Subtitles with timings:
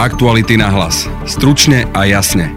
[0.00, 1.04] Aktuality na hlas.
[1.28, 2.56] Stručne a jasne.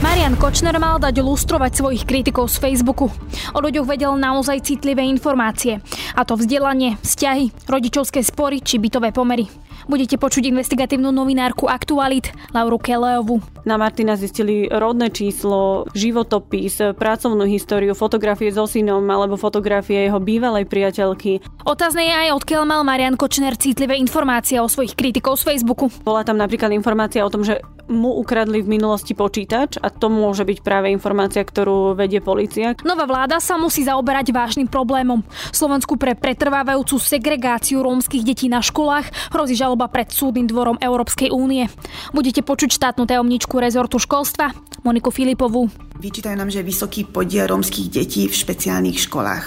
[0.00, 3.12] Marian Kočner mal dať lustrovať svojich kritikov z Facebooku.
[3.52, 5.84] O ľuďoch vedel naozaj citlivé informácie.
[6.16, 9.67] A to vzdelanie, vzťahy, rodičovské spory či bytové pomery.
[9.88, 13.40] Budete počuť investigatívnu novinárku Aktualit Lauru Keleovu.
[13.64, 20.68] Na Martina zistili rodné číslo, životopis, pracovnú históriu, fotografie so synom alebo fotografie jeho bývalej
[20.68, 21.40] priateľky.
[21.64, 25.88] Otázne je aj, odkiaľ mal Marian Kočner citlivé informácie o svojich kritikov z Facebooku.
[26.04, 30.44] Bola tam napríklad informácia o tom, že mu ukradli v minulosti počítač a to môže
[30.44, 32.76] byť práve informácia, ktorú vedie policia.
[32.84, 35.24] Nová vláda sa musí zaoberať vážnym problémom.
[35.56, 41.70] Slovensku pre pretrvávajúcu segregáciu rómskych detí na školách hrozí žaloba pred súdnym dvorom Európskej únie.
[42.10, 44.50] Budete počuť štátnu tajomničku rezortu školstva
[44.82, 45.70] Moniku Filipovú.
[45.98, 49.44] Vyčítajú nám, že vysoký podiel rómskych detí v špeciálnych školách.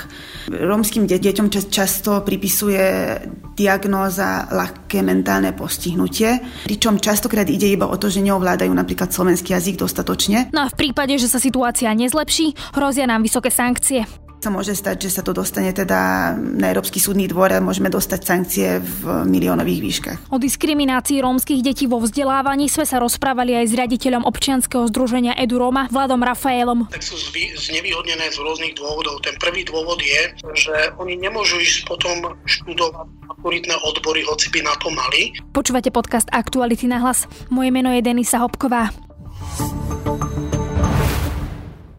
[0.51, 2.83] Rómskym deťom často pripisuje
[3.55, 9.79] diagnóza ľahké mentálne postihnutie, pričom častokrát ide iba o to, že neovládajú napríklad slovenský jazyk
[9.79, 10.51] dostatočne.
[10.51, 14.03] No a v prípade, že sa situácia nezlepší, hrozia nám vysoké sankcie
[14.41, 18.19] sa môže stať, že sa to dostane teda na Európsky súdny dvor a môžeme dostať
[18.25, 20.17] sankcie v miliónových výškach.
[20.33, 25.61] O diskriminácii rómskych detí vo vzdelávaní sme sa rozprávali aj s riaditeľom občianskeho združenia Edu
[25.61, 26.89] Roma, Vladom Rafaelom.
[26.89, 27.13] Tak sú
[27.53, 29.21] znevýhodnené z rôznych dôvodov.
[29.21, 34.73] Ten prvý dôvod je, že oni nemôžu ísť potom študovať maturitné odbory, hoci by na
[34.81, 35.37] to mali.
[35.53, 37.29] Počúvate podcast Aktuality na hlas.
[37.53, 38.89] Moje meno je Denisa Hopková.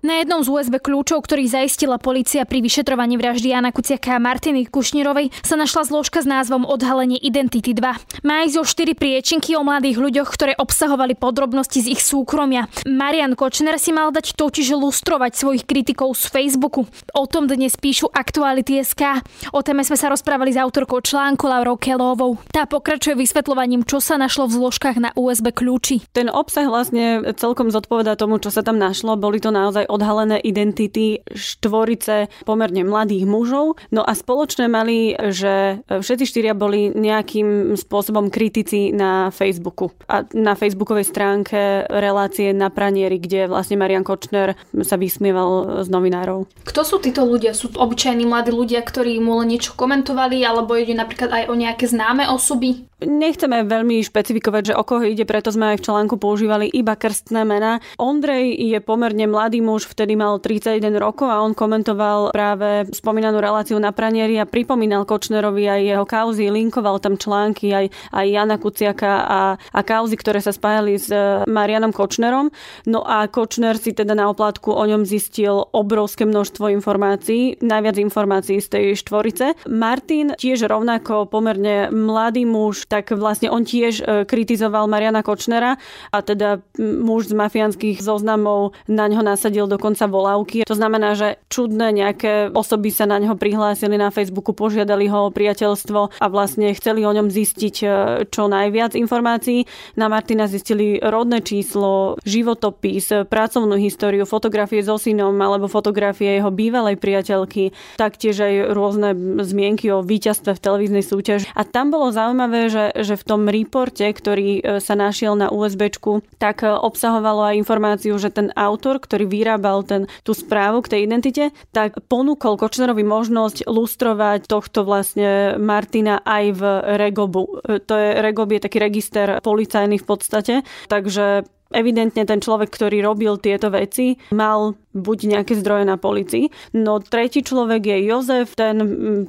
[0.02, 4.66] Na jednom z USB kľúčov, ktorý zaistila policia pri vyšetrovaní vraždy Jana Kuciaka a Martiny
[4.66, 8.26] Kušnírovej, sa našla zložka s názvom Odhalenie identity 2.
[8.26, 12.66] Má ísť o 4 priečinky o mladých ľuďoch, ktoré obsahovali podrobnosti z ich súkromia.
[12.82, 16.82] Marian Kočner si mal dať totiž lustrovať svojich kritikov z Facebooku.
[17.14, 19.22] O tom dnes píšu Aktuality.sk.
[19.54, 22.42] O téme sme sa rozprávali s autorkou článku Laurou Kelovou.
[22.50, 26.02] Tá pokračuje vysvetľovaním, čo sa našlo v zložkách na USB kľúči.
[26.10, 29.14] Ten obsah vlastne celkom zodpoveda tomu, čo sa tam našlo.
[29.14, 33.76] Boli to naozaj odhalené identity štvorice pomerne mladých mužov.
[33.92, 39.92] No a spoločné mali, že všetci štyria boli nejakým spôsobom kritici na Facebooku.
[40.08, 46.48] A na facebookovej stránke relácie na pranieri, kde vlastne Marian Kočner sa vysmieval z novinárov.
[46.64, 47.52] Kto sú títo ľudia?
[47.52, 51.84] Sú obyčajní mladí ľudia, ktorí mu len niečo komentovali, alebo ide napríklad aj o nejaké
[51.84, 52.88] známe osoby?
[53.02, 57.42] Nechceme veľmi špecifikovať, že o koho ide, preto sme aj v článku používali iba krstné
[57.42, 57.82] mená.
[57.98, 63.80] Ondrej je pomerne mladý muž, vtedy mal 31 rokov a on komentoval práve spomínanú reláciu
[63.80, 69.12] na pranieri a pripomínal Kočnerovi aj jeho kauzy, linkoval tam články aj, aj Jana Kuciaka
[69.26, 72.52] a, a kauzy, ktoré sa spájali s e, Marianom Kočnerom.
[72.86, 78.60] No a Kočner si teda na oplatku o ňom zistil obrovské množstvo informácií, najviac informácií
[78.60, 79.56] z tej štvorice.
[79.66, 86.18] Martin tiež rovnako pomerne mladý muž, tak vlastne on tiež e, kritizoval Mariana Kočnera a
[86.20, 90.68] teda muž z mafiánskych zoznamov na ňo nasadil dokonca volávky.
[90.68, 95.34] To znamená, že čudné nejaké osoby sa na neho prihlásili na Facebooku, požiadali ho o
[95.34, 97.86] priateľstvo a vlastne chceli o ňom zistiť e,
[98.28, 99.64] čo najviac informácií.
[99.96, 107.00] Na Martina zistili rodné číslo, životopis, pracovnú históriu, fotografie so synom alebo fotografie jeho bývalej
[107.00, 111.48] priateľky, taktiež aj rôzne zmienky o víťazstve v televíznej súťaži.
[111.56, 115.92] A tam bolo zaujímavé, že že, v tom reporte, ktorý e, sa našiel na USB,
[116.36, 119.28] tak e, obsahovalo aj informáciu, že ten autor, ktorý
[119.62, 126.18] vyrábal ten, tú správu k tej identite, tak ponúkol Kočnerovi možnosť lustrovať tohto vlastne Martina
[126.26, 126.62] aj v
[126.98, 127.62] Regobu.
[127.62, 130.54] E, to je Regob je taký register policajný v podstate,
[130.90, 136.52] takže evidentne ten človek, ktorý robil tieto veci, mal buď nejaké zdroje na policii.
[136.76, 138.76] No tretí človek je Jozef, ten,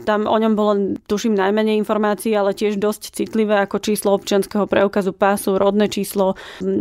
[0.03, 0.73] tam o ňom bolo
[1.07, 6.35] tuším najmenej informácií, ale tiež dosť citlivé ako číslo občianského preukazu pásu, rodné číslo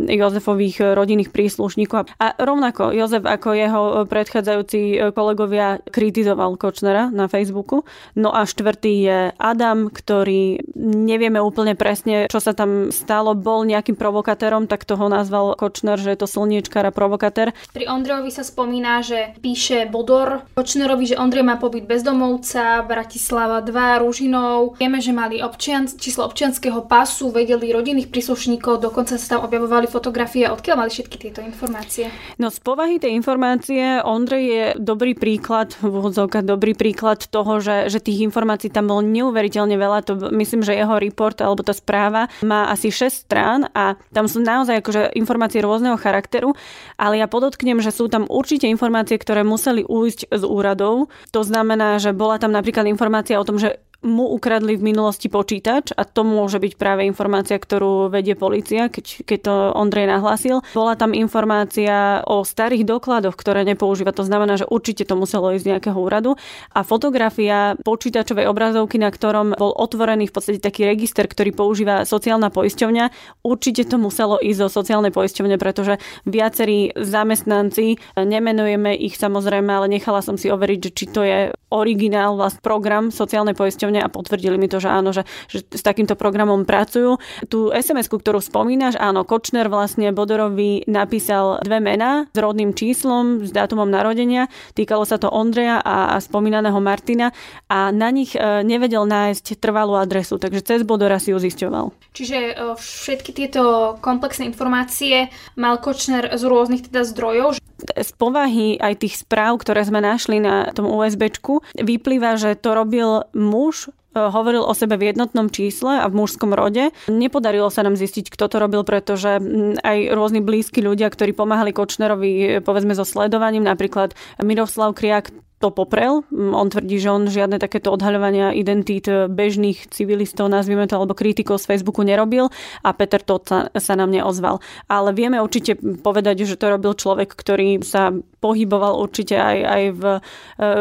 [0.07, 2.11] Jozefových rodinných príslušníkov.
[2.19, 7.87] A rovnako Jozef ako jeho predchádzajúci kolegovia kritizoval Kočnera na Facebooku.
[8.19, 13.31] No a štvrtý je Adam, ktorý nevieme úplne presne, čo sa tam stalo.
[13.33, 17.55] Bol nejakým provokatérom, tak toho nazval Kočner, že je to slniečkar a provokatér.
[17.71, 23.61] Pri Ondrejovi sa spomína spomína, že píše Bodor Kočnerovi, že Ondrej má pobyt bezdomovca, Bratislava
[23.61, 24.81] 2, Ružinov.
[24.81, 30.49] Vieme, že mali občian, číslo občianského pasu, vedeli rodinných príslušníkov, dokonca sa tam objavovali fotografie.
[30.49, 32.09] Odkiaľ mali všetky tieto informácie?
[32.41, 37.93] No z povahy tej informácie Ondrej je dobrý príklad, v úvodzovkách dobrý príklad toho, že,
[37.93, 40.01] že tých informácií tam bolo neuveriteľne veľa.
[40.09, 44.41] To myslím, že jeho report alebo tá správa má asi 6 strán a tam sú
[44.41, 46.57] naozaj akože informácie rôzneho charakteru,
[46.97, 51.11] ale ja podotknem, že sú tam určite určite informácie, ktoré museli újsť z úradov.
[51.35, 55.95] To znamená, že bola tam napríklad informácia o tom, že mu ukradli v minulosti počítač
[55.95, 60.59] a to môže byť práve informácia, ktorú vedie policia, keď, keď to Ondrej nahlásil.
[60.75, 64.11] Bola tam informácia o starých dokladoch, ktoré nepoužíva.
[64.11, 66.35] To znamená, že určite to muselo ísť z nejakého úradu.
[66.75, 72.51] A fotografia počítačovej obrazovky, na ktorom bol otvorený v podstate taký register, ktorý používa sociálna
[72.51, 75.97] poisťovňa, určite to muselo ísť zo sociálnej poisťovne, pretože
[76.27, 81.39] viacerí zamestnanci, nemenujeme ich samozrejme, ale nechala som si overiť, či to je
[81.73, 86.15] originál, vlast program sociálnej poisťovne a potvrdili mi to, že áno, že, že s takýmto
[86.15, 87.19] programom pracujú.
[87.51, 93.51] Tú sms ktorú spomínaš, áno, Kočner vlastne Bodorovi napísal dve mená s rodným číslom, s
[93.51, 94.47] dátumom narodenia.
[94.77, 97.33] Týkalo sa to Ondreja a, a spomínaného Martina
[97.67, 101.89] a na nich e, nevedel nájsť trvalú adresu, takže cez Bodora si ju zisťoval.
[102.13, 107.57] Čiže e, všetky tieto komplexné informácie mal Kočner z rôznych teda zdrojov?
[107.83, 113.27] Z povahy aj tých správ, ktoré sme našli na tom USBčku, vyplýva, že to robil
[113.35, 113.82] muž,
[114.13, 116.93] hovoril o sebe v jednotnom čísle a v mužskom rode.
[117.09, 119.41] Nepodarilo sa nám zistiť, kto to robil, pretože
[119.81, 125.33] aj rôzni blízki ľudia, ktorí pomáhali Kočnerovi, e, povedzme so sledovaním, napríklad Miroslav Kriak
[125.63, 126.27] to poprel.
[126.27, 131.63] Mm, on tvrdí, že on žiadne takéto odhaľovania identít bežných civilistov, nazvime to, alebo kritikov
[131.63, 132.51] z Facebooku nerobil
[132.83, 134.59] a Peter to sa, sa nám neozval.
[134.91, 138.11] Ale vieme určite povedať, že to robil človek, ktorý sa
[138.43, 140.19] pohyboval určite aj, aj v e,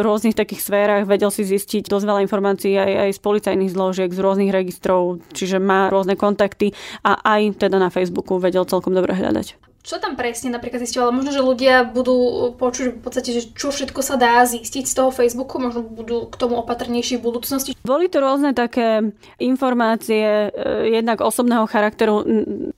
[0.02, 4.19] rôznych takých sférach, vedel si zistiť dosť veľa informácií aj, aj z policajných zložiek, z
[4.19, 6.75] rôznych registrov, čiže má rôzne kontakty
[7.06, 9.71] a aj teda na Facebooku vedel celkom dobre hľadať.
[9.82, 11.11] Čo tam presne napríklad zistila?
[11.11, 12.14] Možno, že ľudia budú
[12.55, 16.38] počuť v podstate, že čo všetko sa dá zistiť z toho Facebooku, možno budú k
[16.38, 17.75] tomu opatrnejší v budúcnosti.
[17.82, 19.11] Boli to rôzne také
[19.43, 22.23] informácie, e, jednak osobného charakteru,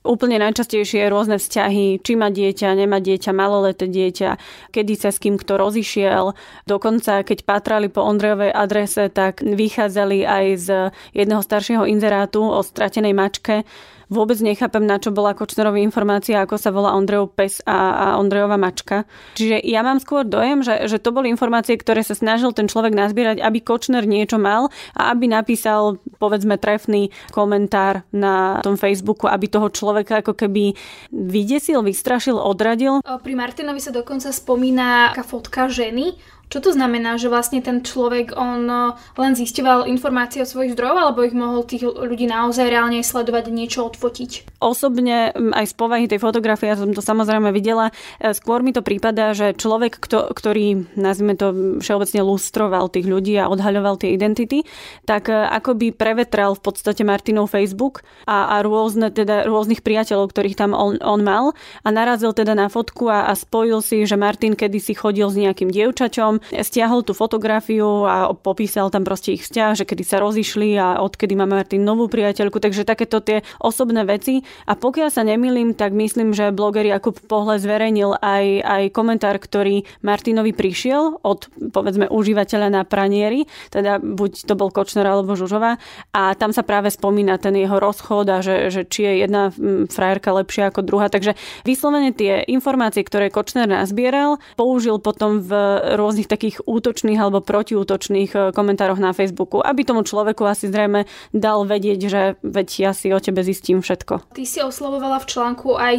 [0.01, 4.41] úplne najčastejšie rôzne vzťahy, či má dieťa, nemá dieťa, maloleté dieťa,
[4.73, 6.33] kedy sa s kým kto rozišiel.
[6.65, 10.67] Dokonca, keď patrali po Ondrejovej adrese, tak vychádzali aj z
[11.13, 13.61] jedného staršieho inzerátu o stratenej mačke,
[14.07, 18.55] Vôbec nechápem, na čo bola Kočnerová informácia, ako sa volá Ondrejov pes a, a Ondrejová
[18.55, 19.09] mačka.
[19.37, 22.93] Čiže ja mám skôr dojem, že, že to boli informácie, ktoré sa snažil ten človek
[22.93, 29.49] nazbierať, aby Kočner niečo mal a aby napísal, povedzme, trefný komentár na tom Facebooku, aby
[29.49, 30.77] toho človeka ako keby
[31.09, 33.01] vydesil, vystrašil, odradil.
[33.01, 38.37] Pri Martinovi sa dokonca spomína taká fotka ženy, čo to znamená, že vlastne ten človek
[38.37, 43.01] on eh, len zistoval informácie od svojich zdrojov, alebo ich mohol tých ľudí naozaj reálne
[43.01, 44.61] sledovať a niečo odfotiť?
[44.61, 47.89] Osobne aj z povahy tej fotografie, ja som to samozrejme videla,
[48.21, 53.35] eh, skôr mi to prípada, že človek, kto, ktorý, nazvime to všeobecne lustroval tých ľudí
[53.41, 54.63] a odhaľoval tie identity,
[55.09, 60.29] tak eh, ako by prevetral v podstate Martinov Facebook a, a rôzne, teda, rôznych priateľov,
[60.29, 64.15] ktorých tam on, on mal a narazil teda na fotku a, a spojil si, že
[64.15, 69.83] Martin kedysi chodil s nejakým dievčaťom, stiahol tú fotografiu a popísal tam proste ich vzťah,
[69.83, 74.41] že kedy sa rozišli a odkedy má Martin novú priateľku, takže takéto tie osobné veci.
[74.69, 79.83] A pokiaľ sa nemýlim, tak myslím, že bloger Jakub Pohle zverejnil aj, aj komentár, ktorý
[80.05, 85.77] Martinovi prišiel od povedzme užívateľa na pranieri, teda buď to bol Kočner alebo Žužová
[86.13, 89.51] a tam sa práve spomína ten jeho rozchod a že, že či je jedna
[89.89, 91.07] frajerka lepšia ako druhá.
[91.11, 91.37] Takže
[91.67, 95.51] vyslovene tie informácie, ktoré Kočner nazbieral, použil potom v
[95.97, 101.05] rôznych rôznych takých útočných alebo protiútočných e, komentároch na Facebooku, aby tomu človeku asi zrejme
[101.31, 104.33] dal vedieť, že veď ja si o tebe zistím všetko.
[104.33, 105.95] Ty si oslovovala v článku aj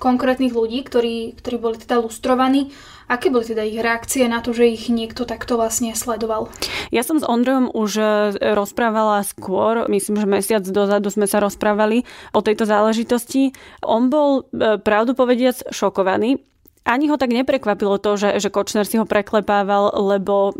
[0.00, 2.72] konkrétnych ľudí, ktorí, ktorí boli teda lustrovaní.
[3.10, 6.48] Aké boli teda ich reakcie na to, že ich niekto takto vlastne sledoval?
[6.94, 8.04] Ja som s Ondrejom už e,
[8.54, 13.52] rozprávala skôr, myslím, že mesiac dozadu sme sa rozprávali o tejto záležitosti.
[13.84, 16.49] On bol, e, pravdu povediac, šokovaný
[16.90, 20.50] ani ho tak neprekvapilo to, že, že Kočner si ho preklepával, lebo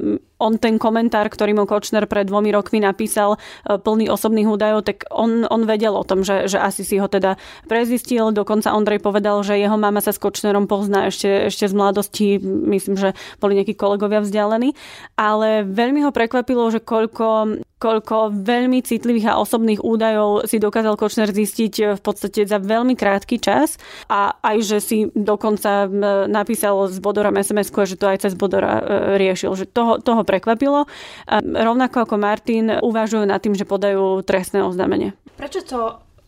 [0.41, 3.37] on ten komentár, ktorý mu Kočner pred dvomi rokmi napísal,
[3.69, 7.07] e, plný osobných údajov, tak on, on vedel o tom, že, že asi si ho
[7.07, 7.37] teda
[7.69, 8.33] prezistil.
[8.33, 12.41] Dokonca Ondrej povedal, že jeho mama sa s Kočnerom pozná ešte, ešte z mladosti.
[12.43, 14.73] Myslím, že boli nejakí kolegovia vzdialení.
[15.21, 21.33] Ale veľmi ho prekvapilo, že koľko koľko veľmi citlivých a osobných údajov si dokázal Kočner
[21.33, 23.81] zistiť e, v podstate za veľmi krátky čas
[24.13, 25.89] a aj, že si dokonca
[26.29, 28.83] napísal s Bodorom sms že to aj cez Bodora e,
[29.17, 29.57] riešil.
[29.57, 30.87] Že toho, toho prekvapilo.
[31.27, 35.19] A rovnako ako Martin uvažujú nad tým, že podajú trestné oznámenie.
[35.35, 35.79] Prečo to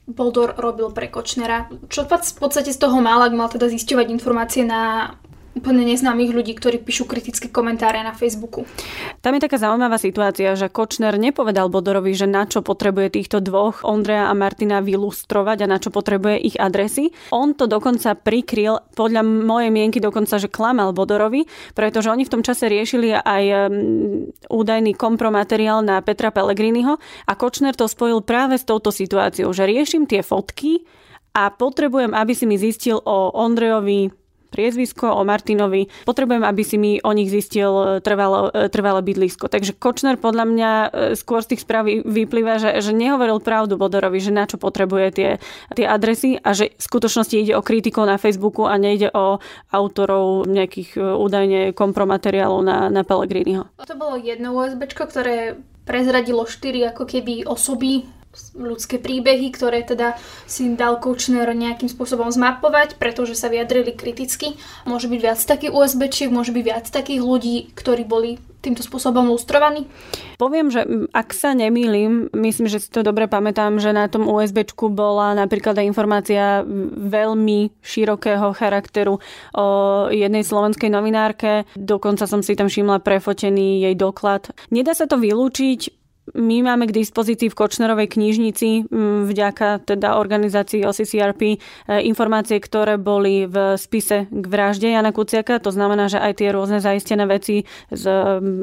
[0.02, 1.70] Bodor robil pre Kočnera?
[1.86, 5.14] Čo v podstate z toho mal, ak mal teda zisťovať informácie na
[5.52, 8.64] úplne neznámych ľudí, ktorí píšu kritické komentáre na Facebooku.
[9.20, 13.84] Tam je taká zaujímavá situácia, že Kočner nepovedal Bodorovi, že na čo potrebuje týchto dvoch,
[13.84, 17.12] Ondreja a Martina, vylustrovať a na čo potrebuje ich adresy.
[17.30, 21.44] On to dokonca prikryl, podľa mojej mienky dokonca, že klamal Bodorovi,
[21.76, 23.44] pretože oni v tom čase riešili aj
[24.48, 26.96] údajný kompromateriál na Petra Pellegriniho
[27.28, 30.88] a Kočner to spojil práve s touto situáciou, že riešim tie fotky
[31.36, 34.21] a potrebujem, aby si mi zistil o Ondrejovi
[34.52, 35.88] priezvisko, o Martinovi.
[36.04, 39.48] Potrebujem, aby si mi o nich zistil trvalé, trvalé bydlisko.
[39.48, 44.20] Takže Kočner podľa mňa e, skôr z tých správ vyplýva, že, že nehovoril pravdu Bodorovi,
[44.20, 45.30] že na čo potrebuje tie,
[45.72, 49.40] tie adresy a že v skutočnosti ide o kritikov na Facebooku a nejde o
[49.72, 53.72] autorov nejakých e, údajne kompromateriálov na, na Pellegriniho.
[53.80, 58.06] To bolo jedno USB, ktoré prezradilo štyri ako keby osoby
[58.56, 60.16] ľudské príbehy, ktoré teda
[60.48, 64.56] si dal Kočner nejakým spôsobom zmapovať, pretože sa vyjadrili kriticky.
[64.88, 69.90] Môže byť viac takých USB-čiek, môže byť viac takých ľudí, ktorí boli týmto spôsobom lustrovaní?
[70.38, 74.62] Poviem, že ak sa nemýlim, myslím, že si to dobre pamätám, že na tom USB
[74.94, 76.62] bola napríklad informácia
[76.94, 79.18] veľmi širokého charakteru
[79.58, 79.66] o
[80.14, 81.66] jednej slovenskej novinárke.
[81.74, 84.54] Dokonca som si tam všimla prefotený jej doklad.
[84.70, 88.86] Nedá sa to vylúčiť, my máme k dispozícii v Kočnerovej knižnici
[89.26, 91.56] vďaka teda organizácii OCCRP e,
[92.06, 95.58] informácie, ktoré boli v spise k vražde Jana Kuciaka.
[95.58, 98.04] To znamená, že aj tie rôzne zaistené veci z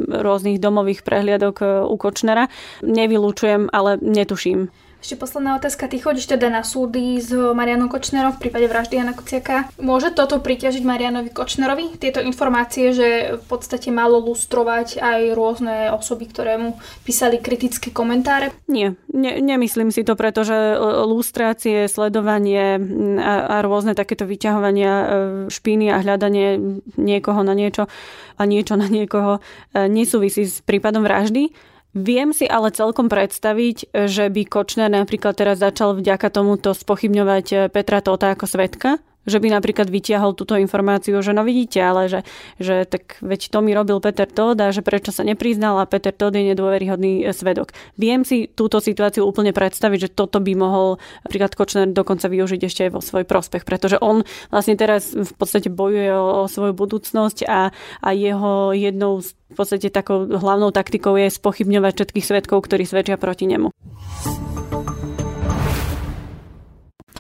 [0.08, 2.48] rôznych domových prehliadok e, u Kočnera
[2.80, 4.72] nevylučujem, ale netuším.
[5.00, 5.88] Ešte posledná otázka.
[5.88, 9.72] Ty chodíš teda na súdy s Marianom Kočnerom v prípade vraždy Jana Kuciaka.
[9.80, 11.96] Môže toto priťažiť Marianovi Kočnerovi?
[11.96, 16.76] Tieto informácie, že v podstate malo lustrovať aj rôzne osoby, ktoré mu
[17.08, 18.52] písali kritické komentáre?
[18.68, 20.76] Nie, ne, nemyslím si to, pretože
[21.08, 22.76] lustrácie, sledovanie
[23.24, 25.06] a, a rôzne takéto vyťahovania e,
[25.48, 26.60] špíny a hľadanie
[27.00, 27.88] niekoho na niečo
[28.36, 29.40] a niečo na niekoho
[29.72, 31.56] e, nesúvisí s prípadom vraždy.
[32.00, 37.60] Viem si ale celkom predstaviť, že by Kočner napríklad teraz začal vďaka tomuto spochybňovať eh,
[37.68, 42.22] Petra Tota ako svetka, že by napríklad vytiahol túto informáciu, že no vidíte, ale že,
[42.62, 46.16] že tak veď to mi robil Peter Todd a že prečo sa nepriznal a Peter
[46.16, 47.76] Todd je nedôveryhodný eh, svedok.
[48.00, 52.82] Viem si túto situáciu úplne predstaviť, že toto by mohol napríklad Kočner dokonca využiť ešte
[52.88, 57.46] aj vo svoj prospech, pretože on vlastne teraz v podstate bojuje o, o svoju budúcnosť
[57.46, 62.86] a, a jeho jednou z v podstate takou hlavnou taktikou je spochybňovať všetkých svetkov, ktorí
[62.86, 63.74] svedčia proti nemu.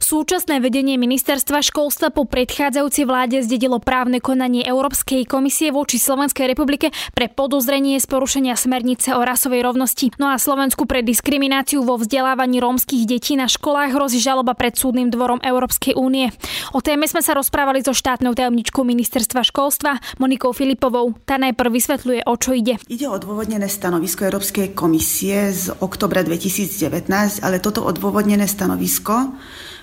[0.10, 6.90] Súčasné vedenie ministerstva školstva po predchádzajúcej vláde zdedilo právne konanie Európskej komisie voči Slovenskej republike
[7.14, 10.10] pre podozrenie z porušenia smernice o rasovej rovnosti.
[10.18, 15.14] No a Slovensku pre diskrimináciu vo vzdelávaní rómskych detí na školách hrozí žaloba pred súdnym
[15.14, 16.34] dvorom Európskej únie.
[16.74, 21.14] O téme sme sa rozprávali so štátnou tajomničkou ministerstva školstva Monikou Filipovou.
[21.22, 22.82] Tá najprv vysvetľuje, o čo ide.
[22.90, 29.38] Ide o odôvodnené stanovisko Európskej komisie z oktobra 2019, ale toto odôvodnené stanovisko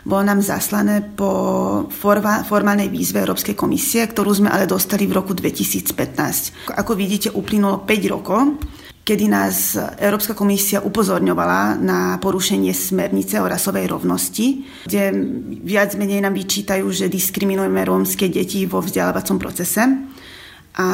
[0.07, 1.91] bolo nám zaslané po
[2.47, 6.71] formálnej výzve Európskej komisie, ktorú sme ale dostali v roku 2015.
[6.79, 8.55] Ako vidíte, uplynulo 5 rokov,
[9.03, 15.11] kedy nás Európska komisia upozorňovala na porušenie smernice o rasovej rovnosti, kde
[15.67, 19.83] viac menej nám vyčítajú, že diskriminujeme rómske deti vo vzdelávacom procese.
[20.77, 20.89] A,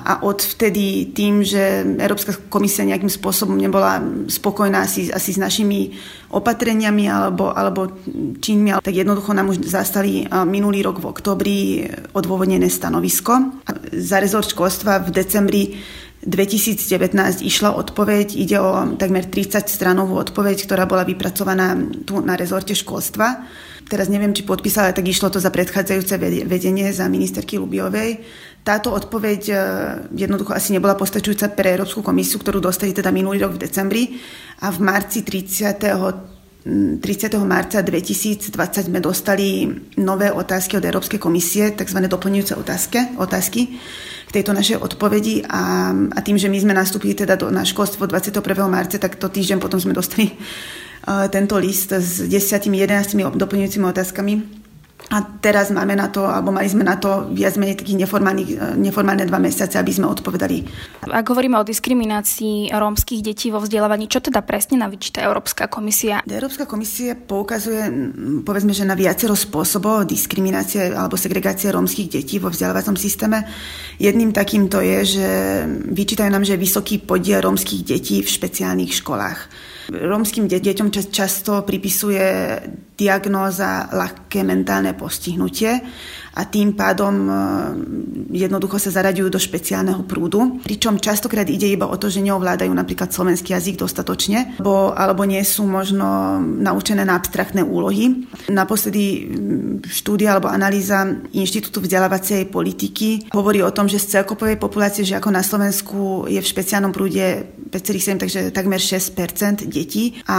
[0.00, 4.00] a odvtedy tým, že Európska komisia nejakým spôsobom nebola
[4.32, 5.92] spokojná asi, asi s našimi
[6.32, 8.00] opatreniami alebo, alebo
[8.40, 11.58] činmi, tak jednoducho nám už zastali minulý rok v oktobri
[12.16, 13.60] odôvodnené stanovisko.
[13.92, 15.62] Za rezort školstva v decembri
[16.24, 21.76] 2019 išla odpoveď, ide o takmer 30 stranovú odpoveď, ktorá bola vypracovaná
[22.08, 23.44] tu na rezorte školstva
[23.86, 28.22] teraz neviem, či podpísala, tak išlo to za predchádzajúce vedenie za ministerky Lubiovej.
[28.66, 29.54] Táto odpoveď e,
[30.18, 34.02] jednoducho asi nebola postačujúca pre Európsku komisiu, ktorú dostali teda minulý rok v decembri
[34.58, 36.34] a v marci 30.
[36.66, 36.98] 30.
[37.46, 38.50] marca 2020
[38.90, 39.70] sme dostali
[40.02, 42.02] nové otázky od Európskej komisie, tzv.
[42.10, 43.78] doplňujúce otázky, otázky
[44.26, 48.10] k tejto našej odpovedi a, a tým, že my sme nastúpili teda do, na školstvo
[48.10, 48.42] 21.
[48.66, 50.34] marca, tak to týždeň potom sme dostali
[51.30, 54.65] tento list s 10-11 doplňujúcimi otázkami
[55.06, 58.10] a teraz máme na to, alebo mali sme na to viac menej takých
[58.74, 60.66] neformálne dva mesiace, aby sme odpovedali.
[61.06, 66.26] Ak hovoríme o diskriminácii rómskych detí vo vzdelávaní, čo teda presne nám vyčíta Európska komisia?
[66.26, 67.86] Európska komisia poukazuje,
[68.42, 73.46] povedzme, že na viacero spôsobov diskriminácie alebo segregácie rómskych detí vo vzdelávacom systéme.
[74.02, 75.28] Jedným takýmto je, že
[75.86, 79.38] vyčítajú nám, že vysoký podiel rómskych detí v špeciálnych školách.
[79.86, 82.58] Rómskym deťom často pripisuje
[82.96, 85.84] diagnóza ľahké mentálne postihnutie
[86.36, 87.32] a tým pádom e,
[88.36, 90.60] jednoducho sa zaraďujú do špeciálneho prúdu.
[90.60, 95.40] Pričom častokrát ide iba o to, že neovládajú napríklad slovenský jazyk dostatočne, bo, alebo nie
[95.40, 98.28] sú možno naučené na abstraktné úlohy.
[98.52, 99.32] Naposledy
[99.88, 105.32] štúdia alebo analýza Inštitútu vzdelávacej politiky hovorí o tom, že z celkopovej populácie, že ako
[105.32, 110.38] na Slovensku je v špeciálnom prúde 5,7, takže takmer 6% detí a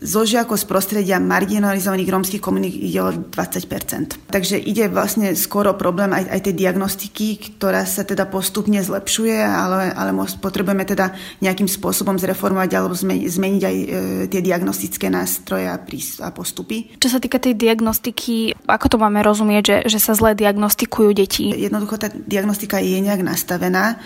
[0.00, 6.14] zo žiakov z prostredia marginalizovaných rómskych komunít ide o 20% Takže ide vlastne skoro problém
[6.14, 11.10] aj, aj tej diagnostiky, ktorá sa teda postupne zlepšuje, ale, ale potrebujeme teda
[11.42, 13.86] nejakým spôsobom zreformovať alebo zmeniť aj e,
[14.30, 15.82] tie diagnostické nástroje a,
[16.22, 16.94] a postupy.
[17.02, 21.50] Čo sa týka tej diagnostiky, ako to máme rozumieť, že, že sa zle diagnostikujú deti?
[21.50, 23.98] Jednoducho tá diagnostika je nejak nastavená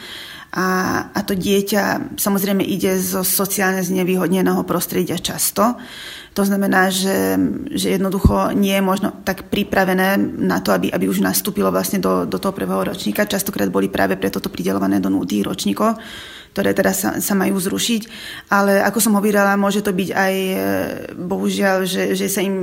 [0.54, 0.66] a,
[1.10, 5.74] a to dieťa samozrejme ide zo sociálne znevýhodneného prostredia často.
[6.34, 7.34] To znamená, že,
[7.74, 12.22] že jednoducho nie je možno tak pripravené na to, aby, aby už nastúpilo vlastne do,
[12.22, 13.26] do toho prvého ročníka.
[13.26, 15.98] Častokrát boli práve preto to pridelované do nutých ročníkov
[16.54, 18.02] ktoré teda sa, sa majú zrušiť.
[18.46, 20.56] Ale ako som hovorila, môže to byť aj e,
[21.18, 22.54] bohužiaľ, že, že sa im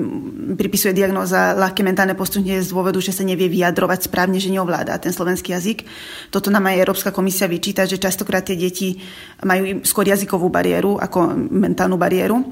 [0.56, 5.12] pripisuje diagnóza ľahké mentálne postupne z dôvodu, že sa nevie vyjadrovať správne, že neovláda ten
[5.12, 5.84] slovenský jazyk.
[6.32, 8.96] Toto nám aj Európska komisia vyčíta, že častokrát tie deti
[9.44, 12.48] majú skôr jazykovú bariéru ako mentálnu bariéru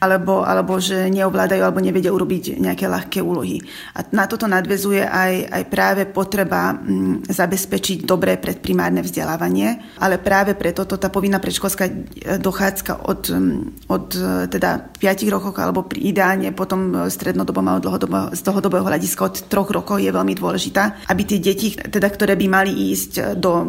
[0.00, 3.60] alebo, alebo že neovládajú alebo nevedia urobiť nejaké ľahké úlohy.
[3.94, 10.16] A na toto nadvezuje aj, aj práve potreba m, mm, zabezpečiť dobré predprimárne vzdelávanie, ale
[10.16, 11.92] práve preto to tá povinná predškolská e,
[12.40, 13.60] dochádzka od, mm,
[13.92, 19.36] od e, teda 5 rokov alebo ideálne potom strednodobom a dlhodobého, z dlhodobého hľadiska od
[19.52, 23.68] troch rokov je veľmi dôležitá, aby tie deti, teda, ktoré by mali ísť do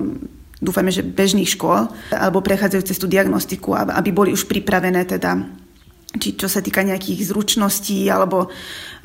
[0.62, 5.61] dúfame, že bežných škôl, alebo prechádzajú cez tú diagnostiku, aby boli už pripravené teda
[6.20, 8.52] či čo sa týka nejakých zručností alebo,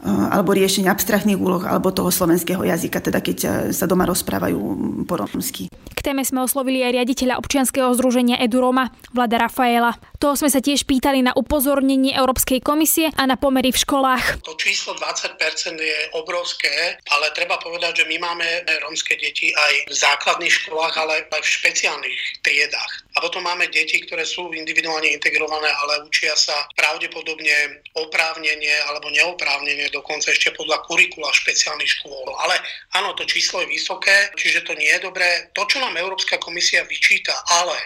[0.07, 4.59] alebo riešenia abstraktných úloh alebo toho slovenského jazyka, teda keď eh, sa doma rozprávajú
[5.05, 5.67] po romsky.
[5.71, 9.97] K téme sme oslovili aj riaditeľa občianskeho združenia Eduroma, Vlada Rafaela.
[10.23, 14.45] Toho sme sa tiež pýtali na upozornenie Európskej komisie a na pomery v školách.
[14.45, 15.41] To číslo 20%
[15.77, 18.47] je obrovské, ale treba povedať, že my máme
[18.87, 22.93] rómske deti aj v základných školách, ale aj v špeciálnych triedách.
[23.17, 29.89] A potom máme deti, ktoré sú individuálne integrované, ale učia sa pravdepodobne oprávnenie alebo neoprávnenie,
[29.97, 32.29] dokonca ešte podľa kurikula špeciálnych škôl.
[32.45, 32.61] Ale
[32.93, 35.49] áno, to číslo je vysoké, čiže to nie je dobré.
[35.57, 37.77] To, čo nám Európska komisia vyčíta, ale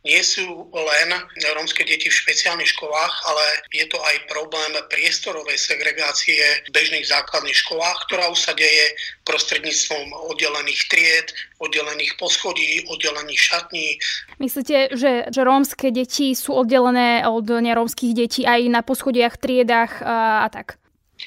[0.00, 1.08] nie sú len
[1.52, 7.52] rómske deti v špeciálnych školách, ale je to aj problém priestorovej segregácie v bežných základných
[7.52, 8.96] školách, ktorá už sa deje
[9.28, 11.28] prostredníctvom oddelených tried,
[11.60, 14.00] oddelených poschodí, oddelených šatní.
[14.40, 20.44] Myslíte, že, že rómske deti sú oddelené od nerómskych detí aj na poschodiach, triedách a,
[20.44, 20.80] a tak?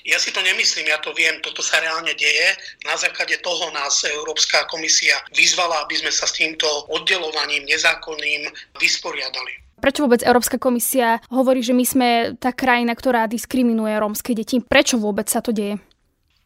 [0.04, 2.48] Ja si to nemyslím, ja to viem, toto sa reálne deje.
[2.84, 8.52] Na základe toho nás Európska komisia vyzvala, aby sme sa s týmto oddelovaním nezákonným
[8.84, 9.64] vysporiadali.
[9.80, 14.60] Prečo vôbec Európska komisia hovorí, že my sme tá krajina, ktorá diskriminuje rómske deti?
[14.60, 15.80] Prečo vôbec sa to deje?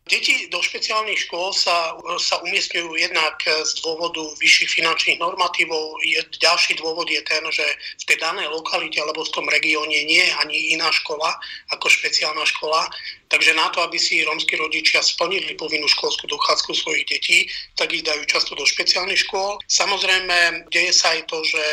[0.08, 6.00] Deti do špeciálnych škôl sa, sa umiestňujú jednak z dôvodu vyšších finančných normatívov.
[6.04, 7.64] Je, ďalší dôvod je ten, že
[8.00, 11.36] v tej danej lokalite alebo v tom regióne nie je ani iná škola
[11.76, 12.88] ako špeciálna škola.
[13.28, 17.38] Takže na to, aby si rómsky rodičia splnili povinnú školskú dochádzku svojich detí,
[17.76, 19.60] tak ich dajú často do špeciálnych škôl.
[19.68, 21.64] Samozrejme, deje sa aj to, že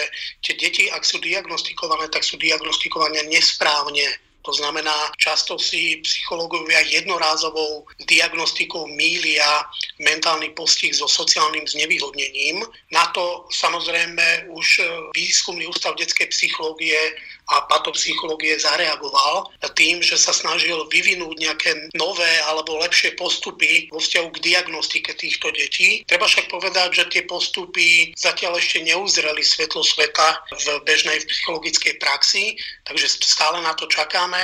[0.43, 4.03] tie deti, ak sú diagnostikované, tak sú diagnostikované nesprávne
[4.45, 9.65] to znamená, často si psychológovia jednorázovou diagnostikou mília
[10.05, 12.61] mentálny postih so sociálnym znevýhodnením.
[12.93, 14.85] Na to samozrejme už
[15.17, 17.17] výskumný ústav detskej psychológie
[17.53, 24.29] a patopsychológie zareagoval tým, že sa snažil vyvinúť nejaké nové alebo lepšie postupy vo vzťahu
[24.39, 26.07] k diagnostike týchto detí.
[26.07, 32.57] Treba však povedať, že tie postupy zatiaľ ešte neuzreli svetlo sveta v bežnej psychologickej praxi,
[32.87, 34.41] takže stále na to čakáme.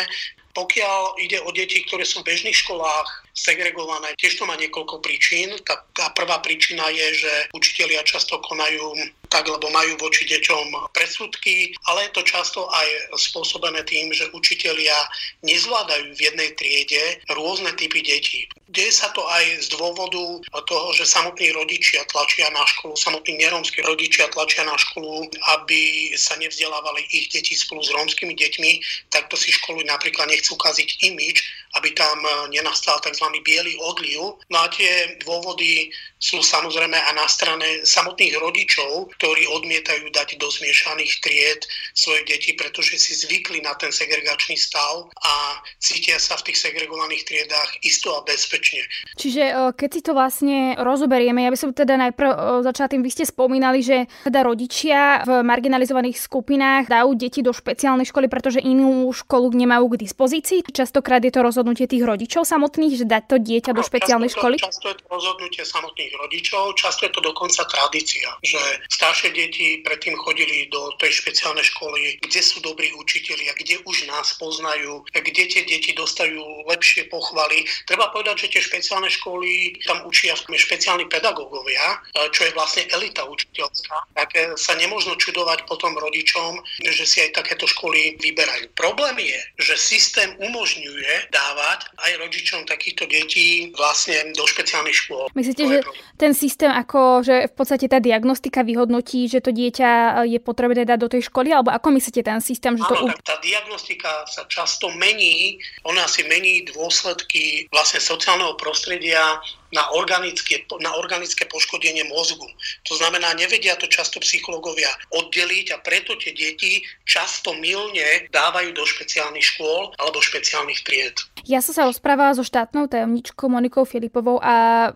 [0.50, 3.06] Pokiaľ ide o deti, ktoré sú v bežných školách
[3.38, 5.54] segregované, tiež to má niekoľko príčin.
[5.62, 8.98] Tá, prvá príčina je, že učitelia často konajú
[9.30, 14.98] tak, lebo majú voči deťom predsudky, ale je to často aj spôsobené tým, že učitelia
[15.46, 18.50] nezvládajú v jednej triede rôzne typy detí.
[18.70, 20.22] Deje sa to aj z dôvodu
[20.66, 25.26] toho, že samotní rodičia tlačia na školu, samotní nerómsky rodičia tlačia na školu,
[25.58, 28.70] aby sa nevzdelávali ich deti spolu s rómskymi deťmi,
[29.10, 31.42] takto si školy napríklad nechcú kaziť imič,
[31.82, 32.22] aby tam
[32.54, 33.26] nenastal tzv.
[33.42, 34.38] biely odliv.
[34.50, 35.90] No a tie dôvody
[36.22, 41.60] sú samozrejme aj na strane samotných rodičov, ktorí odmietajú dať do zmiešaných tried
[41.92, 47.28] svoje deti, pretože si zvykli na ten segregačný stav a cítia sa v tých segregovaných
[47.28, 48.80] triedách isto a bezpečne.
[49.20, 53.28] Čiže keď si to vlastne rozoberieme, ja by som teda najprv začala tým, vy ste
[53.28, 59.52] spomínali, že teda rodičia v marginalizovaných skupinách dajú deti do špeciálnej školy, pretože inú školu
[59.52, 60.64] nemajú k dispozícii.
[60.64, 64.56] Častokrát je to rozhodnutie tých rodičov samotných, že dať to dieťa do špeciálnej často školy?
[64.56, 68.60] To, často je to rozhodnutie samotných rodičov, často je to dokonca tradícia, že
[69.10, 74.38] staršie deti predtým chodili do tej špeciálnej školy, kde sú dobrí učitelia, kde už nás
[74.38, 76.38] poznajú, kde tie deti dostajú
[76.70, 77.66] lepšie pochvaly.
[77.90, 81.98] Treba povedať, že tie špeciálne školy tam učia špeciálni pedagógovia,
[82.30, 84.14] čo je vlastne elita učiteľská.
[84.14, 88.70] Tak sa nemôžno čudovať potom rodičom, že si aj takéto školy vyberajú.
[88.78, 95.26] Problém je, že systém umožňuje dávať aj rodičom takýchto detí vlastne do špeciálnych škôl.
[95.34, 95.78] Myslíte, že
[96.14, 100.98] ten systém ako, že v podstate tá diagnostika vyhodnotí, že to dieťa je potrebné dať
[101.00, 102.76] do tej školy, alebo ako myslíte ten systém?
[102.76, 103.24] Že Áno, to...
[103.24, 110.94] tá diagnostika sa často mení, ona si mení dôsledky vlastne sociálneho prostredia, na organické, na
[110.98, 112.46] organické poškodenie mozgu.
[112.90, 118.82] To znamená, nevedia to často psychológovia oddeliť a preto tie deti často milne dávajú do
[118.82, 121.14] špeciálnych škôl alebo špeciálnych tried.
[121.48, 124.90] Ja som sa rozprávala so štátnou tajomničkou Monikou Filipovou a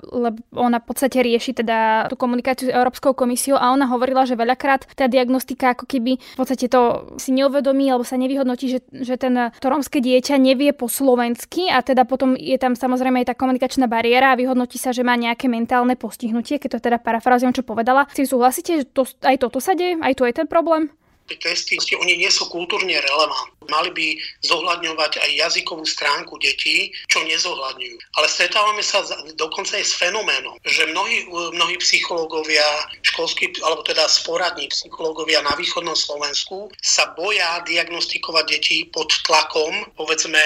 [0.53, 4.89] ona v podstate rieši teda tú komunikáciu s Európskou komisiou a ona hovorila, že veľakrát
[4.93, 9.35] tá diagnostika ako keby v podstate to si neuvedomí alebo sa nevyhodnotí, že, že ten,
[9.61, 13.87] to rómske dieťa nevie po slovensky a teda potom je tam samozrejme aj tá komunikačná
[13.89, 18.09] bariéra a vyhodnotí sa, že má nejaké mentálne postihnutie, keď to teda parafrazujem, čo povedala.
[18.13, 19.97] Si súhlasíte, že to, aj toto sa deje?
[20.01, 20.91] Aj to je ten problém?
[21.29, 23.53] Tie testy, oni nie sú kultúrne relevantné.
[23.73, 24.07] Mali by
[24.45, 27.97] zohľadňovať aj jazykovú stránku detí, čo nezohľadňujú.
[28.21, 29.01] Ale stretávame sa
[29.41, 32.65] dokonca aj s fenoménom, že mnohí, mnohí psychológovia,
[33.01, 40.41] školskí, alebo teda sporadní psychológovia na východnom Slovensku sa boja diagnostikovať deti pod tlakom, povedzme,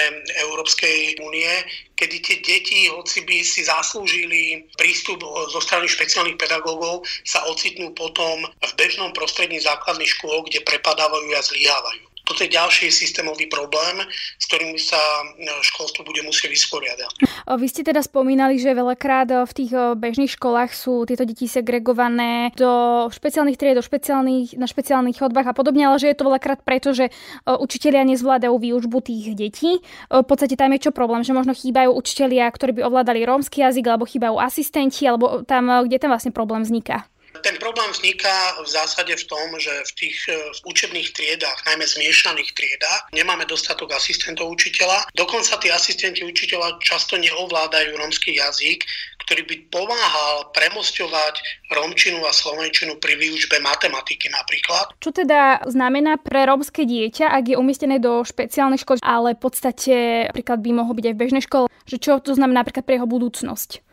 [0.47, 1.51] Európskej únie,
[1.99, 5.19] kedy tie deti, hoci by si zaslúžili prístup
[5.51, 11.43] zo strany špeciálnych pedagógov, sa ocitnú potom v bežnom prostredí základných škôl, kde prepadávajú a
[11.43, 12.08] zlyhávajú.
[12.29, 14.05] Toto je ďalší systémový problém,
[14.37, 15.01] s ktorým sa
[15.33, 17.09] e, školstvo bude musieť vysporiadať.
[17.57, 23.05] Vy ste teda spomínali, že veľakrát v tých bežných školách sú tieto deti segregované do
[23.09, 26.93] špeciálnych tried, do špeciálnych, na špeciálnych chodbách a podobne, ale že je to veľakrát preto,
[26.93, 27.09] že
[27.49, 29.81] učitelia nezvládajú výučbu tých detí.
[30.13, 33.89] V podstate tam je čo problém, že možno chýbajú učitelia, ktorí by ovládali rómsky jazyk,
[33.89, 37.09] alebo chýbajú asistenti, alebo tam, kde ten vlastne problém vzniká.
[37.39, 40.33] Ten problém vzniká v zásade v tom, že v tých e,
[40.65, 45.07] učebných triedách, najmä zmiešaných triedách, nemáme dostatok asistentov učiteľa.
[45.13, 48.83] Dokonca tí asistenti učiteľa často neovládajú rómsky jazyk,
[49.29, 51.35] ktorý by pomáhal premosťovať
[51.69, 54.97] romčinu a slovenčinu pri výučbe matematiky napríklad.
[54.97, 59.95] Čo teda znamená pre rómske dieťa, ak je umiestnené do špeciálnej školy, ale v podstate
[60.33, 63.05] napríklad by mohol byť aj v bežnej škole, že čo to znamená napríklad pre jeho
[63.05, 63.85] budúcnosť?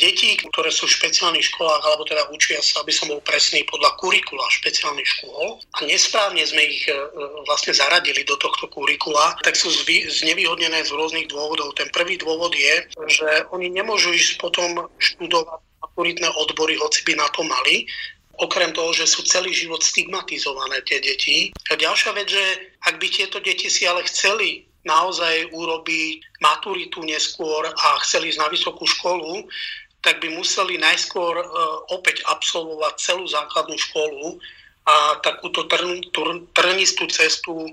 [0.00, 4.00] Deti, ktoré sú v špeciálnych školách, alebo teda učia sa, aby som bol presný, podľa
[4.00, 6.96] kurikula špeciálnych škôl a nesprávne sme ich e,
[7.44, 11.76] vlastne zaradili do tohto kurikula, tak sú zvy, znevýhodnené z rôznych dôvodov.
[11.76, 17.28] Ten prvý dôvod je, že oni nemôžu ísť potom študovať maturitné odbory, hoci by na
[17.36, 17.84] to mali,
[18.40, 21.52] okrem toho, že sú celý život stigmatizované tie deti.
[21.68, 22.44] A ďalšia vec, že
[22.88, 28.48] ak by tieto deti si ale chceli naozaj urobiť maturitu neskôr a chceli ísť na
[28.48, 29.44] vysokú školu,
[30.00, 31.44] tak by museli najskôr e,
[31.92, 34.40] opäť absolvovať celú základnú školu
[34.88, 37.68] a takúto trn, trn, trnistú cestu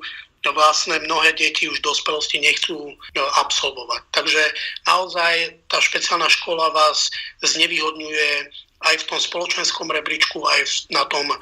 [0.48, 2.94] vlastne mnohé deti už dospelosti nechcú e,
[3.40, 4.02] absolvovať.
[4.16, 4.44] Takže
[4.88, 7.12] naozaj tá špeciálna škola vás
[7.44, 8.30] znevýhodňuje
[8.78, 11.38] aj v tom spoločenskom rebríčku, aj na tom e,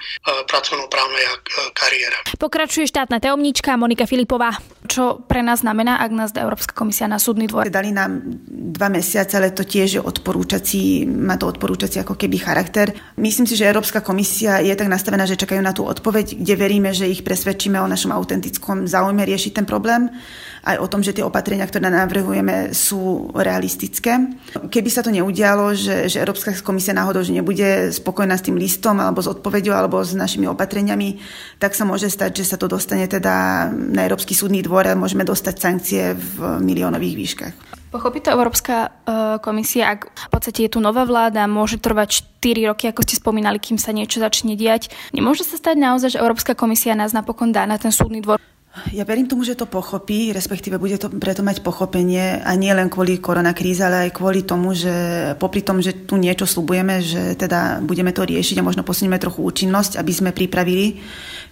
[0.47, 1.25] pracovnoprávnej
[1.75, 2.17] kariére.
[2.39, 4.55] Pokračuje štátna tajomníčka Monika Filipová.
[4.87, 7.67] Čo pre nás znamená, ak nás dá Európska komisia na súdny dvor?
[7.67, 12.95] Dali nám dva mesiace, ale to tiež je odporúčací, má to odporúčací ako keby charakter.
[13.19, 16.89] Myslím si, že Európska komisia je tak nastavená, že čakajú na tú odpoveď, kde veríme,
[16.95, 20.07] že ich presvedčíme o našom autentickom záujme riešiť ten problém
[20.65, 24.17] aj o tom, že tie opatrenia, ktoré navrhujeme, sú realistické.
[24.57, 28.97] Keby sa to neudialo, že, že Európska komisia náhodou že nebude spokojná s tým listom
[28.97, 31.21] alebo s odpovedou alebo s našimi opatreniami,
[31.61, 35.23] tak sa môže stať, že sa to dostane teda na Európsky súdny dvor a môžeme
[35.23, 37.53] dostať sankcie v miliónových výškach.
[37.95, 42.67] Pochopí to Európska uh, komisia, ak v podstate je tu nová vláda, môže trvať 4
[42.75, 44.91] roky, ako ste spomínali, kým sa niečo začne diať.
[45.15, 48.35] Nemôže sa stať naozaj, že Európska komisia nás napokon dá na ten súdny dvor?
[48.91, 52.91] Ja verím tomu, že to pochopí, respektíve bude to preto mať pochopenie a nie len
[52.91, 54.91] kvôli koronakríze, ale aj kvôli tomu, že
[55.39, 59.47] popri tom, že tu niečo slubujeme, že teda budeme to riešiť a možno posunieme trochu
[59.47, 60.99] účinnosť, aby sme pripravili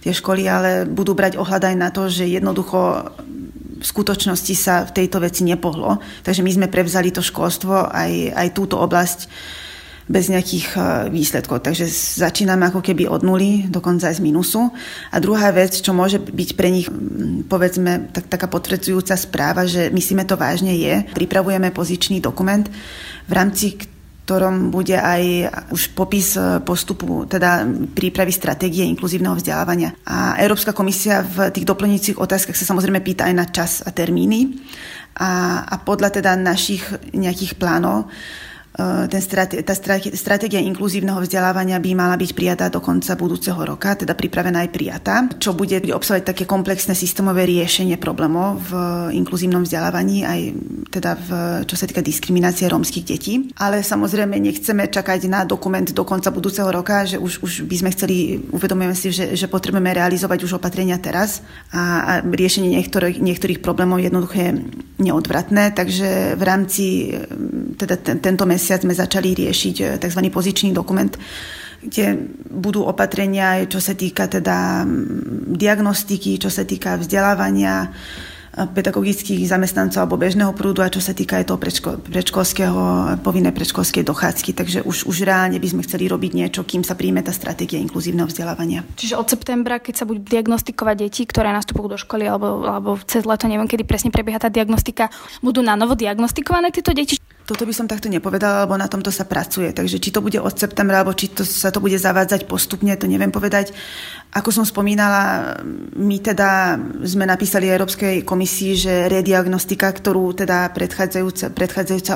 [0.04, 3.08] tie školy, ale budú brať ohľad aj na to, že jednoducho
[3.80, 6.04] v skutočnosti sa v tejto veci nepohlo.
[6.28, 9.32] Takže my sme prevzali to školstvo, aj, aj túto oblasť
[10.04, 11.64] bez nejakých e, výsledkov.
[11.64, 11.88] Takže
[12.20, 14.68] začíname ako keby od nuly, dokonca aj z minusu.
[15.10, 16.88] A druhá vec, čo môže byť pre nich,
[17.48, 22.68] povedzme, tak, taká potvrdzujúca správa, že myslíme to vážne je, pripravujeme pozičný dokument,
[23.24, 23.80] v rámci
[24.24, 29.92] ktorom bude aj už popis e, postupu, teda prípravy stratégie inkluzívneho vzdelávania.
[30.08, 34.64] A Európska komisia v tých doplňujúcich otázkach sa samozrejme pýta aj na čas a termíny.
[35.20, 38.08] A, a podľa teda našich nejakých plánov
[38.82, 39.70] ten strate, tá
[40.18, 45.14] stratégia inkluzívneho vzdelávania by mala byť prijatá do konca budúceho roka, teda pripravená aj prijatá,
[45.38, 48.72] čo bude obsahovať také komplexné systémové riešenie problémov v
[49.14, 50.40] inkluzívnom vzdelávaní, aj
[50.90, 51.28] teda v,
[51.70, 53.54] čo sa týka diskriminácie rómskych detí.
[53.62, 57.90] Ale samozrejme nechceme čakať na dokument do konca budúceho roka, že už, už by sme
[57.94, 63.62] chceli, uvedomujeme si, že, že potrebujeme realizovať už opatrenia teraz a, a riešenie niektorých, niektorých
[63.62, 64.50] problémov jednoduché
[64.98, 66.84] neodvratné, takže v rámci
[67.74, 70.20] teda ten, tento mesiac sme začali riešiť eh, tzv.
[70.30, 71.12] pozičný dokument,
[71.84, 72.16] kde
[72.48, 74.88] budú opatrenia, čo sa týka teda
[75.52, 81.42] diagnostiky, čo sa týka vzdelávania eh, pedagogických zamestnancov alebo bežného prúdu a čo sa týka
[81.42, 82.80] aj toho predško, predškolského,
[83.20, 84.50] povinné predškolskej dochádzky.
[84.56, 88.30] Takže už, už reálne by sme chceli robiť niečo, kým sa príjme tá stratégia inkluzívneho
[88.30, 88.80] vzdelávania.
[88.96, 93.28] Čiže od septembra, keď sa budú diagnostikovať deti, ktoré nastupujú do školy alebo, alebo cez
[93.28, 95.12] leto, neviem, kedy presne prebieha tá diagnostika,
[95.44, 97.20] budú na novo diagnostikované tieto deti?
[97.44, 99.68] Toto by som takto nepovedala, lebo na tomto sa pracuje.
[99.68, 103.04] Takže či to bude od septembra, alebo či to, sa to bude zavádzať postupne, to
[103.04, 103.76] neviem povedať.
[104.32, 105.52] Ako som spomínala,
[105.92, 112.14] my teda sme napísali Európskej komisii, že rediagnostika, ktorú teda predchádzajúca, predchádzajúca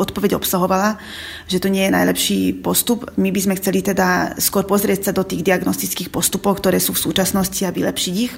[0.00, 0.96] odpoveď obsahovala,
[1.44, 3.12] že to nie je najlepší postup.
[3.20, 7.04] My by sme chceli teda skôr pozrieť sa do tých diagnostických postupov, ktoré sú v
[7.04, 8.32] súčasnosti a vylepšiť ich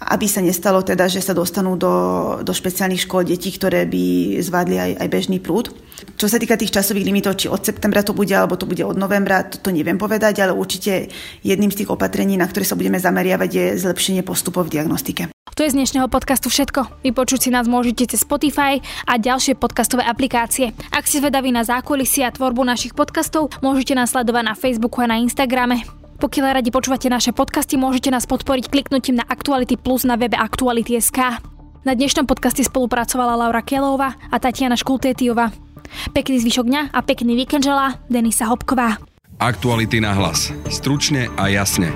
[0.00, 1.92] aby sa nestalo teda, že sa dostanú do,
[2.40, 5.76] do špeciálnych škôl detí, ktoré by zvládli aj, aj bežný prúd.
[6.16, 8.96] Čo sa týka tých časových limitov, či od septembra to bude, alebo to bude od
[8.96, 11.12] novembra, to, to neviem povedať, ale určite
[11.44, 15.28] jedným z tých opatrení, na ktoré sa budeme zameriavať, je zlepšenie postupov v diagnostike.
[15.60, 17.04] To je z dnešného podcastu všetko.
[17.04, 20.72] Vypočuť si nás môžete cez Spotify a ďalšie podcastové aplikácie.
[20.88, 25.10] Ak ste zvedaví na zákulisie a tvorbu našich podcastov, môžete nás sledovať na Facebooku a
[25.10, 25.99] na Instagrame.
[26.20, 31.16] Pokiaľ radi počúvate naše podcasty, môžete nás podporiť kliknutím na Aktuality Plus na webe Aktuality.sk.
[31.80, 35.48] Na dnešnom podcaste spolupracovala Laura Kelová a Tatiana Škultétiová.
[36.12, 39.00] Pekný zvyšok dňa a pekný víkend želá Denisa Hopková.
[39.40, 40.52] Aktuality na hlas.
[40.68, 41.88] Stručne a jasne.